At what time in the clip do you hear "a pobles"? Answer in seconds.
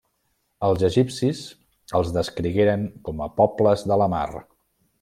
3.27-3.85